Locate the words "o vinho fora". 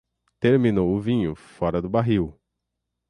0.95-1.79